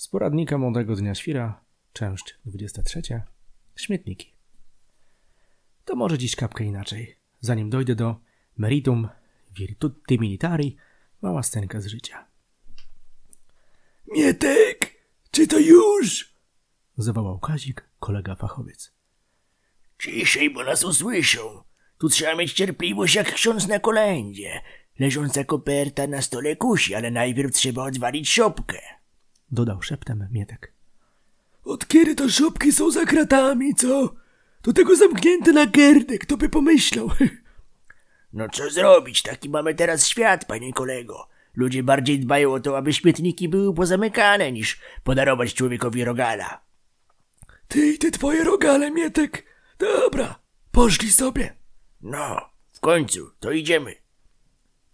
[0.00, 3.02] Z poradnika Młodego Dnia Świra, część 23.
[3.76, 4.34] Śmietniki.
[5.84, 7.16] To może dziś kapkę inaczej.
[7.40, 8.16] Zanim dojdę do
[8.56, 9.08] meritum
[9.58, 10.76] virtuti militari,
[11.22, 12.26] mała scenka z życia.
[14.06, 14.94] Mietek,
[15.30, 16.34] czy to już?
[16.96, 18.92] Zawołał Kazik, kolega fachowiec.
[20.02, 21.62] Ciszej, bo nas usłyszą.
[21.98, 24.60] Tu trzeba mieć cierpliwość jak ksiądz na kolędzie.
[24.98, 28.99] Leżąca koperta na stole kusi, ale najpierw trzeba odwalić szopkę.
[29.52, 30.72] Dodał szeptem Mietek.
[31.64, 34.14] Od kiedy to szopki są za kratami, co?
[34.62, 37.10] Do tego zamknięte na gerdek, kto by pomyślał?
[38.32, 41.28] No co zrobić, taki mamy teraz świat, panie kolego.
[41.54, 46.60] Ludzie bardziej dbają o to, aby śmietniki były pozamykane, niż podarować człowiekowi rogala.
[47.68, 49.44] Ty i te twoje rogale, Mietek.
[49.78, 50.38] Dobra,
[50.72, 51.56] poszli sobie.
[52.00, 52.40] No,
[52.72, 53.94] w końcu, to idziemy.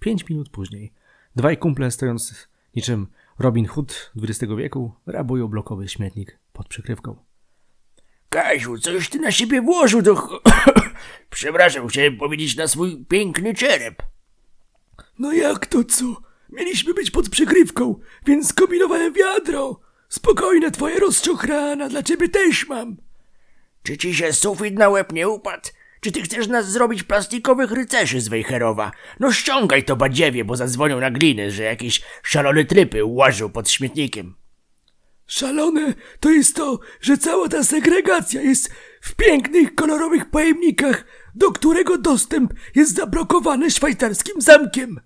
[0.00, 0.92] Pięć minut później
[1.36, 3.06] dwaj kumple stojąc niczym
[3.38, 7.16] Robin Hood XX wieku rabują blokowy śmietnik pod przykrywką.
[8.28, 10.40] Kaziu, coś ty na siebie włożył do...
[11.30, 14.02] Przepraszam, chciałem powiedzieć na swój piękny czerep.
[15.18, 16.04] No jak to co?
[16.50, 19.80] Mieliśmy być pod przykrywką, więc skombinowałem wiadro.
[20.08, 22.96] Spokojne twoje rozczochrana, dla ciebie też mam.
[23.82, 25.68] Czy ci się sufit na łeb nie upadł?
[26.00, 28.92] Czy ty chcesz nas zrobić plastikowych rycerzy z Wejherowa?
[29.20, 34.34] No ściągaj to badziewie, bo zadzwonią na gliny, że jakieś szalone trypy łażą pod śmietnikiem.
[35.26, 41.98] Szalone to jest to, że cała ta segregacja jest w pięknych, kolorowych pojemnikach, do którego
[41.98, 45.00] dostęp jest zablokowany szwajcarskim zamkiem.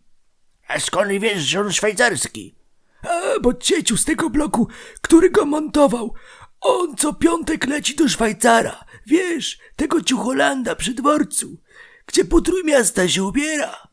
[0.69, 2.55] A skąd wiesz, że on szwajcarski?
[3.03, 4.69] A, bo cieciu z tego bloku,
[5.01, 6.15] który go montował,
[6.61, 8.85] on co piątek leci do Szwajcara.
[9.07, 11.57] Wiesz, tego ciucholanda przy dworcu,
[12.07, 13.89] gdzie po trójmiasta się ubiera.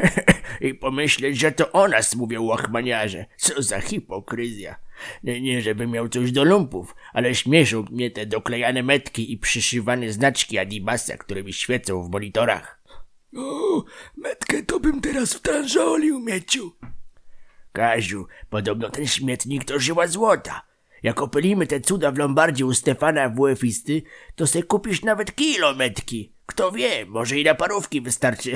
[0.60, 3.26] I pomyśleć, że to o nas mówią łachmaniarze.
[3.36, 4.76] Co za hipokryzja.
[5.22, 10.12] Nie, nie, żebym miał coś do lumpów, ale śmieszą mnie te doklejane metki i przyszywane
[10.12, 12.82] znaczki Adibasa, które mi świecą w monitorach.
[13.36, 13.84] O,
[14.16, 16.76] metkę to bym teraz wtrążolił, mieciu.
[17.72, 20.62] Kaziu, podobno ten śmietnik to żyła złota.
[21.06, 24.02] Jak opylimy te cuda w Lombardzie u Stefana WF-isty,
[24.34, 26.32] to se kupisz nawet kilometki.
[26.46, 28.52] Kto wie, może i na parówki wystarczy.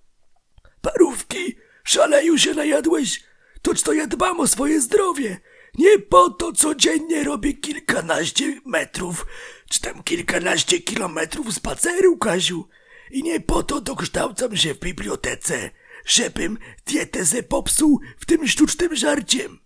[0.86, 1.56] Parówki?
[1.84, 3.22] Szaleju się najadłeś?
[3.62, 5.40] Toć to ja dbam o swoje zdrowie.
[5.78, 9.26] Nie po to codziennie robię kilkanaście metrów,
[9.70, 12.68] czy tam kilkanaście kilometrów spaceru, Kaziu.
[13.10, 15.70] I nie po to dokształcam się w bibliotece,
[16.06, 19.63] żebym dietę popsuł w tym sztucznym żarciem.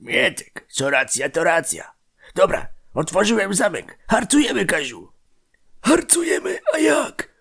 [0.00, 1.92] Mietek, co racja, to racja.
[2.34, 3.98] Dobra, otworzyłem zamek.
[4.08, 5.12] Harcujemy, Kaziu.
[5.82, 6.58] Harcujemy?
[6.74, 7.36] A jak?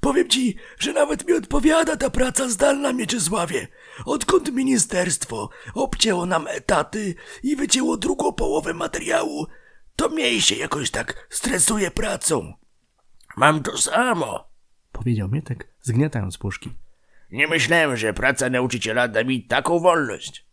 [0.00, 3.68] Powiem ci, że nawet mi odpowiada ta praca zdalna, Mieczysławie.
[4.04, 9.46] Odkąd ministerstwo obcięło nam etaty i wycięło drugą połowę materiału,
[9.96, 12.54] to mniej się jakoś tak stresuje pracą.
[13.36, 14.48] Mam to samo.
[14.92, 16.74] Powiedział Mietek, zgniatając puszki.
[17.30, 20.47] Nie myślałem, że praca nauczyciela da mi taką wolność.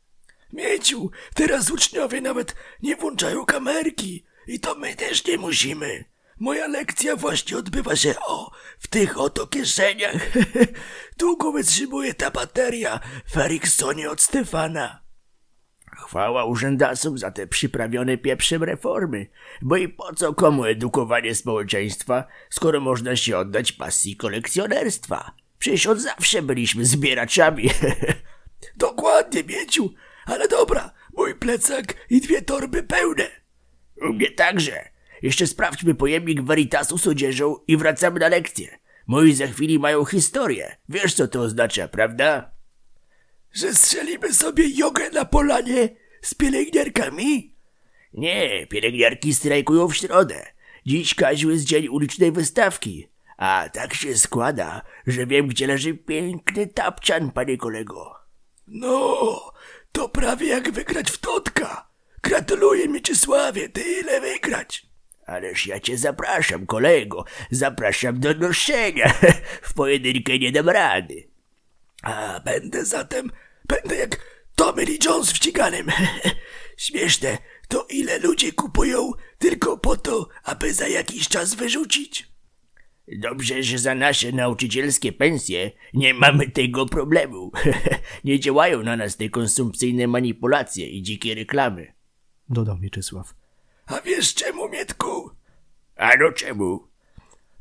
[0.55, 6.05] Mieciu, teraz uczniowie nawet nie włączają kamerki i to my też nie musimy.
[6.39, 10.31] Moja lekcja właśnie odbywa się o, w tych oto kieszeniach.
[11.19, 15.01] Długo wytrzymuje ta bateria w Eriksonie od Stefana.
[15.97, 19.27] Chwała urzędasom za te przyprawione pieprzem reformy,
[19.61, 25.31] bo i po co komu edukowanie społeczeństwa, skoro można się oddać pasji kolekcjonerstwa?
[25.59, 27.69] Przecież od zawsze byliśmy zbieraczami.
[28.77, 29.93] Dokładnie, Mieciu,
[30.25, 33.27] ale dobra, mój plecak i dwie torby pełne.
[34.01, 34.89] U mnie także.
[35.21, 38.79] Jeszcze sprawdźmy pojemnik Veritasu z odzieżą i wracamy na lekcję.
[39.07, 40.75] Moi za chwili mają historię.
[40.89, 42.51] Wiesz co to oznacza, prawda?
[43.51, 45.89] Że strzelimy sobie jogę na polanie
[46.21, 47.55] z pielęgniarkami?
[48.13, 50.45] Nie, pielęgniarki strajkują w środę.
[50.85, 53.07] Dziś Kaziu jest dzień ulicznej wystawki.
[53.37, 58.15] A tak się składa, że wiem, gdzie leży piękny tapczan, panie kolego.
[58.67, 59.51] No,
[59.91, 61.87] to prawie jak wygrać w Totka.
[62.23, 64.85] Gratuluję, Mieczysławie, tyle wygrać.
[65.25, 67.25] Ależ ja cię zapraszam, kolego.
[67.51, 69.13] Zapraszam do noszenia.
[69.61, 71.27] W pojedynkę nie dam rady.
[72.03, 73.31] A będę zatem,
[73.67, 74.19] będę jak
[74.55, 75.91] Tommy Lee Jones w ściganym.
[76.77, 77.37] Śmieszne,
[77.67, 82.34] to ile ludzie kupują tylko po to, aby za jakiś czas wyrzucić.
[83.07, 87.51] Dobrze, że za nasze nauczycielskie pensje nie mamy tego problemu.
[88.23, 91.93] nie działają na nas te konsumpcyjne manipulacje i dzikie reklamy.
[92.49, 93.33] Dodał Mieczysław.
[93.85, 95.31] A wiesz czemu, Mietku?
[95.95, 96.87] A no czemu?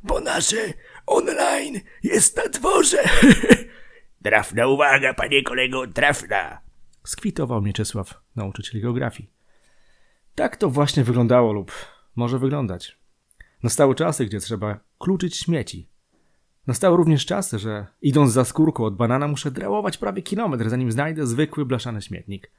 [0.03, 0.73] Bo nasze
[1.05, 3.03] online jest na dworze.
[4.23, 6.61] trafna uwaga, panie kolego, trafna.
[7.03, 9.29] Skwitował Mieczysław, nauczyciel geografii.
[10.35, 11.71] Tak to właśnie wyglądało lub
[12.15, 12.97] może wyglądać.
[13.63, 15.89] Nastały czasy, gdzie trzeba kluczyć śmieci.
[16.67, 21.27] Nastały również czasy, że idąc za skórką od banana muszę drałować prawie kilometr, zanim znajdę
[21.27, 22.51] zwykły blaszany śmietnik.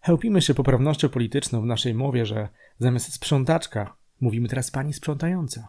[0.00, 2.48] Chełpimy się poprawnością polityczną w naszej mowie, że
[2.78, 5.68] zamiast sprzątaczka mówimy teraz pani sprzątająca.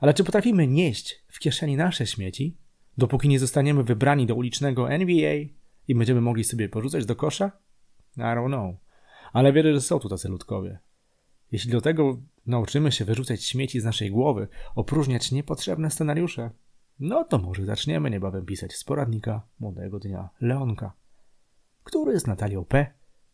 [0.00, 2.56] Ale czy potrafimy nieść w kieszeni nasze śmieci,
[2.98, 5.34] dopóki nie zostaniemy wybrani do ulicznego NBA
[5.88, 7.52] i będziemy mogli sobie porzucać do kosza?
[8.16, 8.76] I don't know.
[9.32, 10.78] Ale wierzę, że są tu tacy ludkowie.
[11.52, 12.18] Jeśli do tego
[12.48, 16.50] nauczymy się wyrzucać śmieci z naszej głowy, opróżniać niepotrzebne scenariusze,
[17.00, 20.92] no to może zaczniemy niebawem pisać z poradnika młodego dnia Leonka,
[21.84, 22.86] który z Natalią P.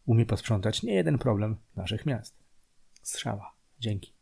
[0.06, 2.34] umie posprzątać nie jeden problem naszych miast.
[3.02, 3.54] Strzała.
[3.80, 4.13] Dzięki.